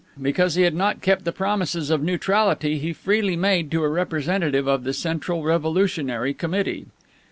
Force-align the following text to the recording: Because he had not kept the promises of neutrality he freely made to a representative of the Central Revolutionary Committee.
Because 0.19 0.55
he 0.55 0.63
had 0.63 0.73
not 0.73 1.03
kept 1.03 1.25
the 1.25 1.31
promises 1.31 1.91
of 1.91 2.01
neutrality 2.01 2.79
he 2.79 2.91
freely 2.91 3.35
made 3.35 3.69
to 3.69 3.83
a 3.83 3.87
representative 3.87 4.65
of 4.65 4.83
the 4.83 4.93
Central 4.93 5.43
Revolutionary 5.43 6.33
Committee. 6.33 6.87